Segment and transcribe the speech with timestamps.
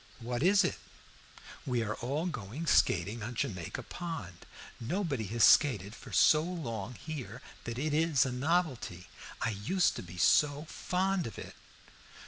[0.19, 0.79] "What is it?"
[1.63, 4.47] "We are all going skating on Jamaica Pond.
[4.79, 9.09] Nobody has skated for so long here that it is a novelty.
[9.43, 11.53] I used to be so fond of it."